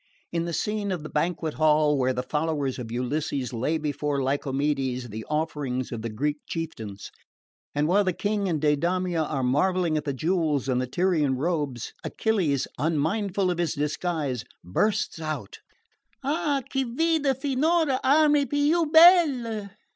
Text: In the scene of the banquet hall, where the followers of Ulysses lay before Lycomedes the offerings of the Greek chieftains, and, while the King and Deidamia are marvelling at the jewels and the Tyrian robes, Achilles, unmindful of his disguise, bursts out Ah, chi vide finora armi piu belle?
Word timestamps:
In 0.31 0.45
the 0.45 0.51
scene 0.53 0.91
of 0.91 1.03
the 1.03 1.11
banquet 1.11 1.53
hall, 1.53 1.95
where 1.95 2.11
the 2.11 2.23
followers 2.23 2.79
of 2.79 2.91
Ulysses 2.91 3.53
lay 3.53 3.77
before 3.77 4.19
Lycomedes 4.19 5.09
the 5.11 5.23
offerings 5.25 5.91
of 5.91 6.01
the 6.01 6.09
Greek 6.09 6.37
chieftains, 6.47 7.11
and, 7.75 7.87
while 7.87 8.03
the 8.03 8.11
King 8.11 8.49
and 8.49 8.59
Deidamia 8.59 9.21
are 9.23 9.43
marvelling 9.43 9.97
at 9.97 10.03
the 10.05 10.11
jewels 10.11 10.67
and 10.67 10.81
the 10.81 10.87
Tyrian 10.87 11.35
robes, 11.35 11.93
Achilles, 12.03 12.67
unmindful 12.79 13.51
of 13.51 13.59
his 13.59 13.75
disguise, 13.75 14.43
bursts 14.63 15.19
out 15.21 15.59
Ah, 16.23 16.63
chi 16.73 16.83
vide 16.83 17.39
finora 17.39 17.99
armi 18.03 18.47
piu 18.49 18.87
belle? 18.87 19.69